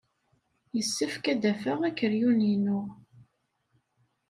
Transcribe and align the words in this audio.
Yessefk 0.75 1.23
ad 1.33 1.39
d-afeɣ 1.43 1.79
akeryun-inu. 1.89 2.81